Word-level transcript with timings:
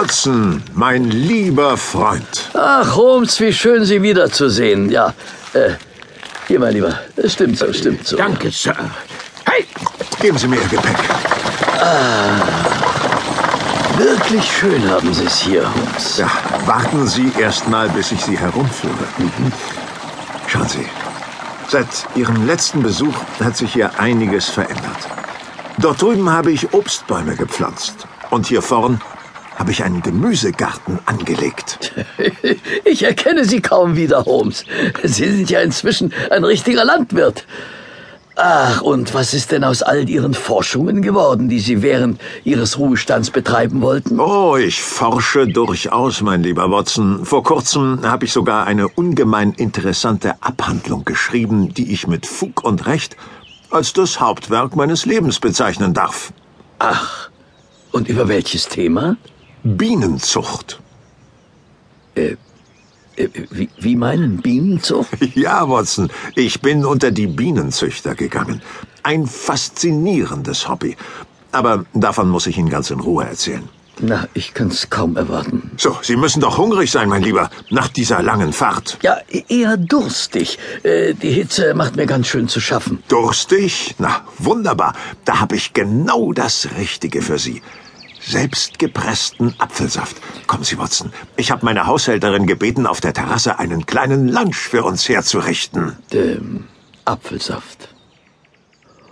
Watson, 0.00 0.62
mein 0.72 1.10
lieber 1.10 1.76
Freund. 1.76 2.50
Ach, 2.54 2.96
Holmes, 2.96 3.38
wie 3.38 3.52
schön 3.52 3.84
Sie 3.84 4.00
wiederzusehen. 4.00 4.88
Ja, 4.90 5.12
äh, 5.52 5.72
hier, 6.48 6.58
mein 6.58 6.72
Lieber. 6.72 6.98
Es 7.16 7.34
stimmt 7.34 7.58
so, 7.58 7.70
stimmt 7.70 8.06
so. 8.06 8.16
Danke, 8.16 8.50
Sir. 8.50 8.74
Hey, 9.44 9.66
Geben 10.18 10.38
Sie 10.38 10.48
mir 10.48 10.56
Ihr 10.56 10.68
Gepäck. 10.68 10.96
Wirklich 13.98 14.50
schön 14.50 14.90
haben 14.90 15.12
Sie 15.12 15.26
es 15.26 15.38
hier, 15.38 15.64
Holmes. 15.64 16.16
Ja, 16.16 16.30
warten 16.64 17.06
Sie 17.06 17.30
erst 17.38 17.68
mal, 17.68 17.90
bis 17.90 18.10
ich 18.10 18.24
Sie 18.24 18.38
herumführe. 18.38 18.94
Schauen 20.46 20.68
Sie, 20.68 20.86
seit 21.68 21.88
Ihrem 22.14 22.46
letzten 22.46 22.82
Besuch 22.82 23.14
hat 23.38 23.54
sich 23.54 23.74
hier 23.74 23.90
einiges 24.00 24.46
verändert. 24.46 25.08
Dort 25.76 26.00
drüben 26.00 26.30
habe 26.30 26.52
ich 26.52 26.72
Obstbäume 26.72 27.36
gepflanzt. 27.36 28.06
Und 28.30 28.46
hier 28.46 28.62
vorn 28.62 29.00
habe 29.60 29.72
ich 29.72 29.84
einen 29.84 30.02
Gemüsegarten 30.02 30.98
angelegt. 31.06 31.92
Ich 32.84 33.02
erkenne 33.04 33.44
Sie 33.44 33.60
kaum 33.60 33.94
wieder, 33.94 34.24
Holmes. 34.24 34.64
Sie 35.04 35.30
sind 35.30 35.50
ja 35.50 35.60
inzwischen 35.60 36.12
ein 36.30 36.44
richtiger 36.44 36.84
Landwirt. 36.84 37.46
Ach, 38.36 38.80
und 38.80 39.12
was 39.12 39.34
ist 39.34 39.52
denn 39.52 39.64
aus 39.64 39.82
all 39.82 40.08
Ihren 40.08 40.34
Forschungen 40.34 41.02
geworden, 41.02 41.48
die 41.48 41.60
Sie 41.60 41.82
während 41.82 42.20
Ihres 42.42 42.78
Ruhestands 42.78 43.30
betreiben 43.30 43.82
wollten? 43.82 44.18
Oh, 44.18 44.56
ich 44.56 44.82
forsche 44.82 45.46
durchaus, 45.46 46.22
mein 46.22 46.42
lieber 46.42 46.70
Watson. 46.70 47.24
Vor 47.24 47.42
kurzem 47.42 48.00
habe 48.02 48.24
ich 48.24 48.32
sogar 48.32 48.66
eine 48.66 48.88
ungemein 48.88 49.52
interessante 49.52 50.42
Abhandlung 50.42 51.04
geschrieben, 51.04 51.74
die 51.74 51.92
ich 51.92 52.06
mit 52.06 52.26
Fug 52.26 52.64
und 52.64 52.86
Recht 52.86 53.16
als 53.70 53.92
das 53.92 54.20
Hauptwerk 54.20 54.74
meines 54.74 55.04
Lebens 55.04 55.38
bezeichnen 55.38 55.92
darf. 55.92 56.32
Ach, 56.78 57.28
und 57.92 58.08
über 58.08 58.26
welches 58.28 58.68
Thema? 58.68 59.16
Bienenzucht. 59.62 60.80
Äh, 62.14 62.36
wie, 63.50 63.68
wie 63.78 63.96
meinen 63.96 64.38
Bienenzucht? 64.38 65.10
Ja, 65.34 65.68
Watson, 65.68 66.10
ich 66.34 66.60
bin 66.60 66.84
unter 66.84 67.10
die 67.10 67.26
Bienenzüchter 67.26 68.14
gegangen. 68.14 68.62
Ein 69.02 69.26
faszinierendes 69.26 70.68
Hobby. 70.68 70.96
Aber 71.52 71.84
davon 71.94 72.28
muss 72.30 72.46
ich 72.46 72.56
Ihnen 72.58 72.70
ganz 72.70 72.90
in 72.90 73.00
Ruhe 73.00 73.24
erzählen. 73.24 73.68
Na, 74.02 74.26
ich 74.32 74.54
kann's 74.54 74.88
kaum 74.88 75.16
erwarten. 75.18 75.72
So, 75.76 75.98
Sie 76.00 76.16
müssen 76.16 76.40
doch 76.40 76.56
hungrig 76.56 76.90
sein, 76.90 77.10
mein 77.10 77.22
Lieber, 77.22 77.50
nach 77.68 77.88
dieser 77.88 78.22
langen 78.22 78.54
Fahrt. 78.54 78.98
Ja, 79.02 79.18
e- 79.30 79.44
eher 79.48 79.76
durstig. 79.76 80.58
Äh, 80.84 81.12
die 81.12 81.30
Hitze 81.32 81.74
macht 81.74 81.96
mir 81.96 82.06
ganz 82.06 82.26
schön 82.28 82.48
zu 82.48 82.60
schaffen. 82.60 83.02
Durstig? 83.08 83.96
Na, 83.98 84.22
wunderbar. 84.38 84.94
Da 85.26 85.40
habe 85.40 85.56
ich 85.56 85.74
genau 85.74 86.32
das 86.32 86.68
Richtige 86.78 87.20
für 87.20 87.38
Sie. 87.38 87.60
Selbstgepressten 88.30 89.56
Apfelsaft. 89.58 90.16
Kommen 90.46 90.62
Sie, 90.62 90.78
Watson. 90.78 91.12
Ich 91.36 91.50
habe 91.50 91.64
meine 91.64 91.88
Haushälterin 91.88 92.46
gebeten, 92.46 92.86
auf 92.86 93.00
der 93.00 93.12
Terrasse 93.12 93.58
einen 93.58 93.86
kleinen 93.86 94.28
Lunch 94.28 94.56
für 94.56 94.84
uns 94.84 95.08
herzurichten. 95.08 95.96
Ähm, 96.12 96.68
Apfelsaft. 97.04 97.92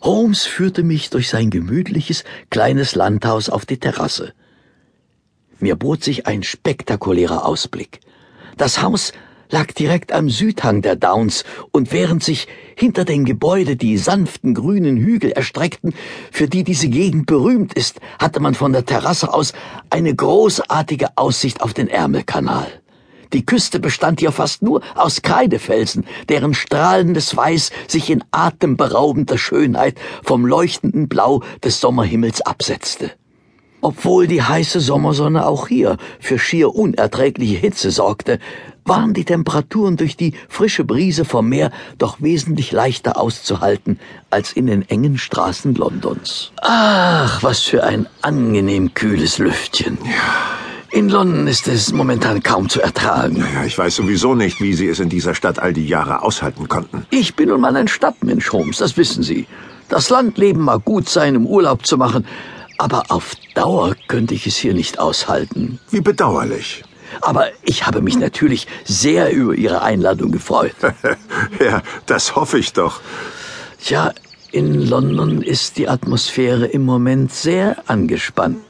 Holmes 0.00 0.46
führte 0.46 0.84
mich 0.84 1.10
durch 1.10 1.28
sein 1.28 1.50
gemütliches, 1.50 2.22
kleines 2.50 2.94
Landhaus 2.94 3.48
auf 3.48 3.66
die 3.66 3.78
Terrasse. 3.78 4.32
Mir 5.58 5.74
bot 5.74 6.04
sich 6.04 6.28
ein 6.28 6.44
spektakulärer 6.44 7.44
Ausblick. 7.44 7.98
Das 8.56 8.80
Haus 8.80 9.12
lag 9.50 9.72
direkt 9.72 10.12
am 10.12 10.30
Südhang 10.30 10.82
der 10.82 10.96
Downs, 10.96 11.44
und 11.72 11.92
während 11.92 12.22
sich 12.22 12.48
hinter 12.76 13.04
dem 13.04 13.24
Gebäude 13.24 13.76
die 13.76 13.98
sanften 13.98 14.54
grünen 14.54 14.96
Hügel 14.96 15.32
erstreckten, 15.32 15.94
für 16.30 16.48
die 16.48 16.64
diese 16.64 16.88
Gegend 16.88 17.26
berühmt 17.26 17.74
ist, 17.74 18.00
hatte 18.18 18.40
man 18.40 18.54
von 18.54 18.72
der 18.72 18.84
Terrasse 18.84 19.32
aus 19.32 19.52
eine 19.90 20.14
großartige 20.14 21.16
Aussicht 21.16 21.62
auf 21.62 21.74
den 21.74 21.88
Ärmelkanal. 21.88 22.68
Die 23.32 23.46
Küste 23.46 23.78
bestand 23.78 24.18
hier 24.18 24.32
fast 24.32 24.62
nur 24.62 24.82
aus 24.96 25.22
Kreidefelsen, 25.22 26.04
deren 26.28 26.52
strahlendes 26.52 27.36
Weiß 27.36 27.70
sich 27.86 28.10
in 28.10 28.24
atemberaubender 28.32 29.38
Schönheit 29.38 29.94
vom 30.24 30.44
leuchtenden 30.44 31.08
Blau 31.08 31.42
des 31.62 31.80
Sommerhimmels 31.80 32.40
absetzte. 32.40 33.12
Obwohl 33.82 34.26
die 34.26 34.42
heiße 34.42 34.80
Sommersonne 34.80 35.46
auch 35.46 35.68
hier 35.68 35.96
für 36.18 36.38
schier 36.38 36.74
unerträgliche 36.74 37.56
Hitze 37.56 37.90
sorgte, 37.90 38.38
waren 38.84 39.14
die 39.14 39.24
Temperaturen 39.24 39.96
durch 39.96 40.16
die 40.16 40.34
frische 40.48 40.84
Brise 40.84 41.24
vom 41.24 41.48
Meer 41.48 41.70
doch 41.98 42.20
wesentlich 42.20 42.72
leichter 42.72 43.20
auszuhalten 43.20 43.98
als 44.30 44.52
in 44.52 44.66
den 44.66 44.88
engen 44.88 45.18
Straßen 45.18 45.74
Londons. 45.74 46.52
Ach, 46.62 47.42
was 47.42 47.60
für 47.60 47.84
ein 47.84 48.06
angenehm 48.22 48.94
kühles 48.94 49.38
Lüftchen. 49.38 49.98
In 50.92 51.08
London 51.08 51.46
ist 51.46 51.68
es 51.68 51.92
momentan 51.92 52.42
kaum 52.42 52.68
zu 52.68 52.80
ertragen. 52.80 53.44
Ja, 53.54 53.64
ich 53.64 53.78
weiß 53.78 53.94
sowieso 53.94 54.34
nicht, 54.34 54.60
wie 54.60 54.74
Sie 54.74 54.88
es 54.88 54.98
in 54.98 55.08
dieser 55.08 55.36
Stadt 55.36 55.60
all 55.60 55.72
die 55.72 55.86
Jahre 55.86 56.22
aushalten 56.22 56.68
konnten. 56.68 57.06
Ich 57.10 57.36
bin 57.36 57.48
nun 57.48 57.60
mal 57.60 57.76
ein 57.76 57.86
Stadtmensch, 57.86 58.50
Holmes, 58.52 58.78
das 58.78 58.96
wissen 58.96 59.22
Sie. 59.22 59.46
Das 59.88 60.10
Landleben 60.10 60.64
mag 60.64 60.84
gut 60.84 61.08
sein, 61.08 61.36
um 61.36 61.46
Urlaub 61.46 61.86
zu 61.86 61.96
machen, 61.96 62.26
aber 62.78 63.04
auf 63.08 63.34
Dauer 63.54 63.94
könnte 64.08 64.34
ich 64.34 64.48
es 64.48 64.56
hier 64.56 64.74
nicht 64.74 64.98
aushalten. 64.98 65.78
Wie 65.90 66.00
bedauerlich. 66.00 66.82
Aber 67.20 67.48
ich 67.62 67.86
habe 67.86 68.00
mich 68.02 68.18
natürlich 68.18 68.66
sehr 68.84 69.32
über 69.32 69.54
Ihre 69.54 69.82
Einladung 69.82 70.32
gefreut. 70.32 70.74
ja, 71.60 71.82
das 72.06 72.36
hoffe 72.36 72.58
ich 72.58 72.72
doch. 72.72 73.00
Tja, 73.82 74.12
in 74.52 74.86
London 74.86 75.42
ist 75.42 75.76
die 75.76 75.88
Atmosphäre 75.88 76.66
im 76.66 76.84
Moment 76.84 77.32
sehr 77.32 77.82
angespannt. 77.86 78.64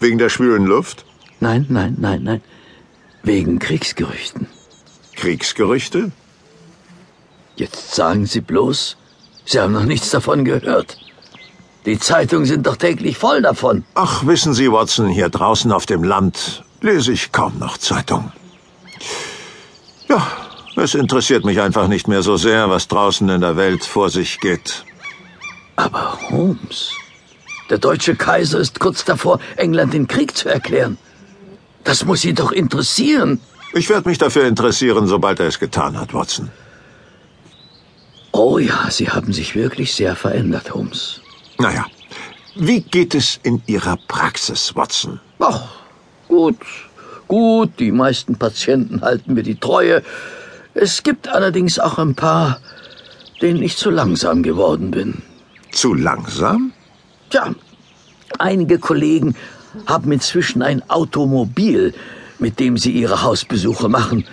Wegen 0.00 0.18
der 0.18 0.28
schwülen 0.28 0.66
Luft? 0.66 1.04
Nein, 1.40 1.66
nein, 1.68 1.96
nein, 1.98 2.22
nein. 2.22 2.42
Wegen 3.22 3.58
Kriegsgerüchten. 3.58 4.46
Kriegsgerüchte? 5.16 6.12
Jetzt 7.56 7.94
sagen 7.94 8.26
Sie 8.26 8.40
bloß, 8.40 8.96
Sie 9.46 9.58
haben 9.58 9.72
noch 9.72 9.84
nichts 9.84 10.10
davon 10.10 10.44
gehört. 10.44 10.98
Die 11.86 11.98
Zeitungen 11.98 12.46
sind 12.46 12.66
doch 12.66 12.76
täglich 12.76 13.16
voll 13.16 13.42
davon. 13.42 13.84
Ach, 13.94 14.26
wissen 14.26 14.54
Sie, 14.54 14.70
Watson, 14.70 15.08
hier 15.08 15.28
draußen 15.28 15.72
auf 15.72 15.86
dem 15.86 16.02
Land 16.02 16.64
lese 16.80 17.12
ich 17.12 17.32
kaum 17.32 17.58
noch 17.58 17.78
Zeitung. 17.78 18.32
Ja, 20.08 20.26
es 20.76 20.94
interessiert 20.94 21.44
mich 21.44 21.60
einfach 21.60 21.88
nicht 21.88 22.08
mehr 22.08 22.22
so 22.22 22.36
sehr, 22.36 22.70
was 22.70 22.88
draußen 22.88 23.28
in 23.28 23.40
der 23.40 23.56
Welt 23.56 23.84
vor 23.84 24.10
sich 24.10 24.40
geht. 24.40 24.84
Aber 25.76 26.18
Holmes, 26.30 26.92
der 27.70 27.78
deutsche 27.78 28.14
Kaiser 28.14 28.58
ist 28.58 28.78
kurz 28.78 29.04
davor, 29.04 29.40
England 29.56 29.94
den 29.94 30.06
Krieg 30.06 30.36
zu 30.36 30.48
erklären. 30.48 30.98
Das 31.84 32.04
muss 32.04 32.22
Sie 32.22 32.34
doch 32.34 32.52
interessieren. 32.52 33.40
Ich 33.72 33.88
werde 33.88 34.08
mich 34.08 34.18
dafür 34.18 34.46
interessieren, 34.46 35.06
sobald 35.06 35.40
er 35.40 35.46
es 35.46 35.58
getan 35.58 35.98
hat, 35.98 36.14
Watson. 36.14 36.50
Oh 38.32 38.58
ja, 38.58 38.90
Sie 38.90 39.08
haben 39.08 39.32
sich 39.32 39.54
wirklich 39.54 39.94
sehr 39.94 40.16
verändert, 40.16 40.74
Holmes. 40.74 41.20
Naja, 41.58 41.86
wie 42.54 42.80
geht 42.80 43.14
es 43.14 43.40
in 43.42 43.62
Ihrer 43.66 43.96
Praxis, 44.08 44.74
Watson? 44.74 45.20
Ach, 45.38 45.75
gut, 46.36 46.58
gut, 47.28 47.70
die 47.78 47.92
meisten 47.92 48.36
Patienten 48.36 49.00
halten 49.00 49.32
mir 49.34 49.42
die 49.42 49.58
Treue. 49.58 50.02
Es 50.74 51.02
gibt 51.02 51.28
allerdings 51.28 51.78
auch 51.78 51.98
ein 51.98 52.14
paar, 52.14 52.60
denen 53.40 53.62
ich 53.62 53.78
zu 53.78 53.90
langsam 53.90 54.42
geworden 54.42 54.90
bin. 54.90 55.22
Zu 55.72 55.94
langsam? 55.94 56.72
Tja, 57.30 57.54
einige 58.38 58.78
Kollegen 58.78 59.34
haben 59.86 60.12
inzwischen 60.12 60.60
ein 60.62 60.80
Automobil, 60.90 61.94
mit 62.38 62.60
dem 62.60 62.76
sie 62.76 62.92
ihre 62.92 63.22
Hausbesuche 63.22 63.88
machen. 63.88 64.26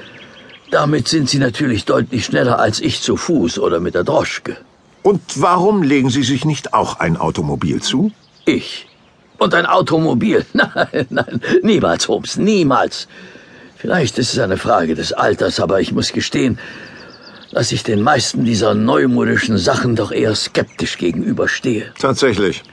Damit 0.72 1.08
sind 1.08 1.30
sie 1.30 1.40
natürlich 1.40 1.86
deutlich 1.86 2.25
schneller 2.25 2.59
als 2.59 2.81
ich 2.81 3.02
zu 3.02 3.16
Fuß 3.16 3.59
oder 3.59 3.80
mit 3.80 3.96
der 3.96 4.03
Droschke. 4.03 4.58
Und 5.03 5.22
warum 5.36 5.84
legen 5.84 6.09
Sie 6.09 6.24
sich 6.24 6.44
nicht 6.46 6.74
auch 6.74 7.00
ein 7.00 7.18
Automobil 7.18 7.81
zu? 7.81 8.12
Ich. 8.46 8.88
Und 9.44 9.54
ein 9.56 9.66
Automobil? 9.66 10.45
Nein, 10.54 11.06
nein, 11.10 11.42
niemals, 11.63 12.07
Holmes, 12.07 12.38
niemals. 12.38 13.10
Vielleicht 13.75 14.18
ist 14.18 14.31
es 14.31 14.40
eine 14.40 14.56
Frage 14.56 14.95
des 14.95 15.12
Alters, 15.12 15.60
aber 15.60 15.81
ich 15.81 15.92
muss 15.92 16.13
gestehen, 16.13 16.57
dass 17.51 17.74
ich 17.74 17.84
den 17.84 18.01
meisten 18.01 18.45
dieser 18.45 18.74
neumodischen 18.74 19.57
Sachen 19.57 19.98
doch 19.98 20.13
eher 20.13 20.34
skeptisch 20.34 20.98
gegenüberstehe. 20.98 21.92
Tatsächlich. 22.00 22.63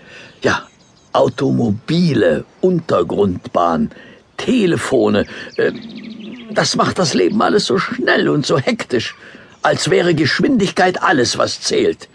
Ja, 0.43 0.69
Automobile, 1.13 2.45
Untergrundbahn, 2.61 3.91
Telefone, 4.37 5.27
äh, 5.57 5.73
das 6.53 6.77
macht 6.77 7.01
das 7.01 7.15
Leben 7.15 7.43
alles 7.43 7.67
so 7.67 7.79
schnell 7.79 8.29
und 8.29 8.47
so 8.47 8.59
hektisch, 8.59 9.17
als 9.63 9.91
wäre 9.91 10.15
Geschwindigkeit 10.15 11.03
alles, 11.03 11.37
was 11.37 11.61
zählt. 11.61 12.09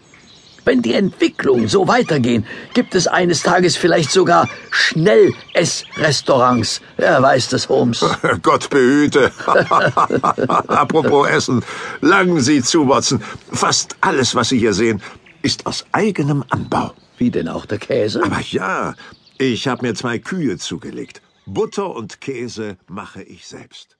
Wenn 0.65 0.81
die 0.81 0.95
Entwicklungen 0.95 1.67
so 1.67 1.87
weitergehen, 1.87 2.47
gibt 2.73 2.95
es 2.95 3.05
eines 3.07 3.43
Tages 3.43 3.77
vielleicht 3.77 4.09
sogar 4.11 4.49
Schnell-Ess-Restaurants. 4.71 6.81
Wer 6.97 7.21
weiß 7.21 7.49
das, 7.49 7.69
Holmes? 7.69 8.03
Gott 8.41 8.71
behüte. 8.71 9.31
Apropos 10.47 11.29
Essen. 11.29 11.63
Langen 12.01 12.41
Sie 12.41 12.63
zu, 12.63 12.89
Watson. 12.89 13.21
Fast 13.51 13.95
alles, 14.01 14.33
was 14.33 14.49
Sie 14.49 14.57
hier 14.57 14.73
sehen, 14.73 15.03
ist 15.43 15.67
aus 15.67 15.85
eigenem 15.91 16.43
Anbau. 16.49 16.95
Wie 17.19 17.29
denn 17.29 17.47
auch 17.47 17.67
der 17.67 17.77
Käse? 17.77 18.23
Aber 18.23 18.41
ja, 18.41 18.95
ich 19.37 19.67
habe 19.67 19.85
mir 19.85 19.93
zwei 19.93 20.17
Kühe 20.17 20.57
zugelegt. 20.57 21.21
Butter 21.45 21.95
und 21.95 22.21
Käse 22.21 22.77
mache 22.87 23.21
ich 23.21 23.45
selbst. 23.45 23.97